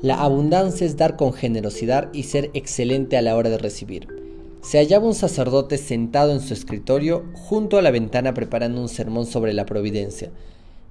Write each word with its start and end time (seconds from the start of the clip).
La 0.00 0.22
abundancia 0.22 0.86
es 0.86 0.96
dar 0.96 1.16
con 1.16 1.32
generosidad 1.32 2.08
y 2.12 2.22
ser 2.22 2.50
excelente 2.54 3.16
a 3.16 3.22
la 3.22 3.34
hora 3.34 3.50
de 3.50 3.58
recibir. 3.58 4.06
Se 4.62 4.78
hallaba 4.78 5.08
un 5.08 5.14
sacerdote 5.14 5.76
sentado 5.76 6.30
en 6.30 6.40
su 6.40 6.54
escritorio 6.54 7.24
junto 7.34 7.78
a 7.78 7.82
la 7.82 7.90
ventana 7.90 8.32
preparando 8.32 8.80
un 8.80 8.88
sermón 8.88 9.26
sobre 9.26 9.52
la 9.52 9.66
providencia. 9.66 10.30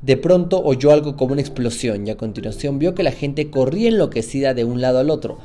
De 0.02 0.18
pronto 0.18 0.62
oyó 0.62 0.92
algo 0.92 1.16
como 1.16 1.32
una 1.32 1.42
explosión 1.42 2.06
y 2.06 2.10
a 2.10 2.18
continuación 2.18 2.80
vio 2.80 2.96
que 2.96 3.04
la 3.04 3.14
gente 3.14 3.50
corría 3.50 3.88
enloquecida 3.88 4.54
de 4.54 4.66
un 4.66 4.82
lado 4.82 5.00
al 5.00 5.10
otro 5.10 5.38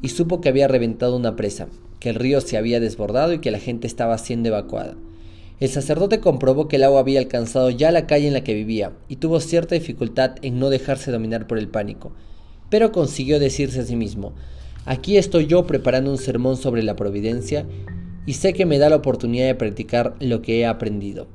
y 0.00 0.08
supo 0.08 0.40
que 0.40 0.48
había 0.48 0.66
reventado 0.66 1.14
una 1.14 1.36
presa, 1.36 1.68
que 1.98 2.08
el 2.08 2.14
río 2.14 2.40
se 2.40 2.56
había 2.56 2.80
desbordado 2.80 3.34
y 3.34 3.40
que 3.40 3.50
la 3.50 3.58
gente 3.58 3.86
estaba 3.86 4.16
siendo 4.16 4.48
evacuada. 4.48 4.96
El 5.60 5.68
sacerdote 5.68 6.20
comprobó 6.20 6.68
que 6.68 6.76
el 6.76 6.84
agua 6.84 7.00
había 7.00 7.20
alcanzado 7.20 7.68
ya 7.68 7.90
la 7.90 8.06
calle 8.06 8.28
en 8.28 8.32
la 8.32 8.44
que 8.44 8.54
vivía 8.54 8.92
y 9.08 9.16
tuvo 9.16 9.40
cierta 9.40 9.74
dificultad 9.74 10.36
en 10.40 10.58
no 10.58 10.70
dejarse 10.70 11.10
dominar 11.10 11.46
por 11.46 11.58
el 11.58 11.68
pánico 11.68 12.12
pero 12.70 12.92
consiguió 12.92 13.38
decirse 13.38 13.80
a 13.80 13.84
sí 13.84 13.96
mismo, 13.96 14.32
aquí 14.86 15.18
estoy 15.18 15.46
yo 15.46 15.66
preparando 15.66 16.10
un 16.10 16.18
sermón 16.18 16.56
sobre 16.56 16.82
la 16.82 16.96
providencia 16.96 17.66
y 18.24 18.34
sé 18.34 18.52
que 18.52 18.64
me 18.64 18.78
da 18.78 18.88
la 18.88 18.96
oportunidad 18.96 19.46
de 19.46 19.54
practicar 19.54 20.14
lo 20.20 20.40
que 20.40 20.60
he 20.60 20.66
aprendido. 20.66 21.26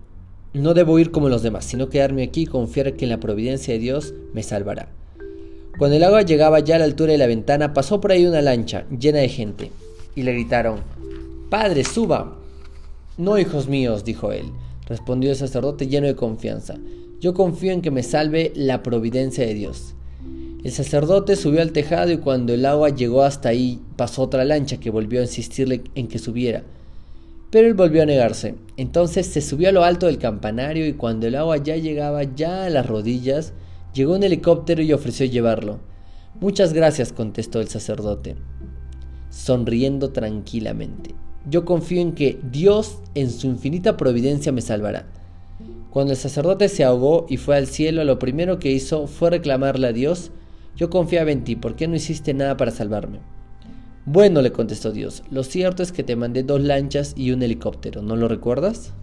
No 0.54 0.74
debo 0.74 0.98
ir 0.98 1.12
como 1.12 1.30
los 1.30 1.44
demás, 1.44 1.66
sino 1.66 1.90
quedarme 1.90 2.24
aquí 2.24 2.44
y 2.44 2.48
confiar 2.48 2.94
que 2.94 3.06
en 3.06 3.10
la 3.12 3.20
providencia 3.20 3.74
de 3.74 3.80
Dios 3.80 4.14
me 4.34 4.42
salvará. 4.42 4.90
Cuando 5.78 5.98
el 5.98 6.04
agua 6.04 6.22
llegaba 6.22 6.62
ya 6.62 6.78
a 6.78 6.80
la 6.80 6.86
altura 6.86 7.12
de 7.12 7.18
la 7.18 7.28
ventana, 7.28 7.74
pasó 7.74 8.00
por 8.00 8.14
ahí 8.14 8.26
una 8.26 8.42
lancha 8.42 8.86
llena 8.90 9.20
de 9.20 9.28
gente, 9.28 9.72
y 10.16 10.24
le 10.24 10.32
gritaron, 10.32 10.80
Padre, 11.50 11.84
suba. 11.84 12.38
No, 13.18 13.38
hijos 13.38 13.68
míos, 13.68 14.06
dijo 14.06 14.32
él, 14.32 14.46
respondió 14.88 15.32
el 15.32 15.36
sacerdote 15.36 15.88
lleno 15.88 16.08
de 16.08 16.16
confianza. 16.16 16.76
Yo 17.20 17.34
confío 17.34 17.74
en 17.74 17.82
que 17.82 17.92
me 17.92 18.04
salve 18.04 18.54
la 18.56 18.84
providencia 18.84 19.46
de 19.46 19.54
Dios. 19.54 19.96
El 20.66 20.72
sacerdote 20.72 21.36
subió 21.36 21.62
al 21.62 21.74
tejado 21.74 22.12
y 22.12 22.18
cuando 22.18 22.52
el 22.52 22.66
agua 22.66 22.90
llegó 22.90 23.22
hasta 23.22 23.50
ahí 23.50 23.80
pasó 23.98 24.24
otra 24.24 24.44
lancha 24.46 24.78
que 24.78 24.90
volvió 24.90 25.20
a 25.20 25.26
insistirle 25.26 25.84
en 25.94 26.08
que 26.08 26.18
subiera. 26.18 26.64
Pero 27.52 27.68
él 27.68 27.76
volvió 27.76 28.02
a 28.02 28.08
negarse. 28.08 28.56
Entonces 28.76 29.28
se 29.28 29.42
subió 29.42 29.70
a 29.70 29.72
lo 29.72 29.84
alto 29.84 30.08
del 30.08 30.18
campanario 30.18 30.88
y 30.88 30.94
cuando 30.94 31.28
el 31.28 31.36
agua 31.36 31.58
ya 31.58 31.76
llegaba 31.76 32.24
ya 32.24 32.66
a 32.66 32.72
las 32.72 32.88
rodillas, 32.88 33.54
llegó 33.94 34.16
un 34.16 34.24
helicóptero 34.24 34.82
y 34.82 34.92
ofreció 34.92 35.28
llevarlo. 35.28 35.82
Muchas 36.42 36.74
gracias, 36.74 37.14
contestó 37.14 37.62
el 37.62 37.68
sacerdote, 37.68 38.36
sonriendo 39.30 40.14
tranquilamente. 40.14 41.14
Yo 41.48 41.64
confío 41.64 42.02
en 42.02 42.14
que 42.14 42.40
Dios 42.42 42.98
en 43.14 43.30
su 43.30 43.46
infinita 43.46 43.98
providencia 43.98 44.52
me 44.52 44.62
salvará. 44.62 45.06
Cuando 45.92 46.14
el 46.14 46.18
sacerdote 46.18 46.70
se 46.70 46.84
ahogó 46.84 47.28
y 47.30 47.38
fue 47.38 47.56
al 47.56 47.68
cielo, 47.68 48.04
lo 48.04 48.18
primero 48.18 48.58
que 48.58 48.72
hizo 48.72 49.06
fue 49.06 49.30
reclamarle 49.30 49.90
a 49.90 49.94
Dios 49.94 50.32
yo 50.76 50.90
confiaba 50.90 51.32
en 51.32 51.44
ti, 51.44 51.56
¿por 51.56 51.76
qué 51.76 51.88
no 51.88 51.96
hiciste 51.96 52.34
nada 52.34 52.58
para 52.58 52.72
salvarme? 52.72 53.20
Bueno, 54.06 54.42
le 54.42 54.52
contestó 54.52 54.92
Dios, 54.92 55.24
lo 55.32 55.44
cierto 55.44 55.82
es 55.82 55.92
que 55.92 56.04
te 56.04 56.16
mandé 56.16 56.44
dos 56.44 56.62
lanchas 56.62 57.14
y 57.16 57.32
un 57.32 57.42
helicóptero, 57.42 58.02
¿no 58.02 58.16
lo 58.16 58.28
recuerdas? 58.28 58.94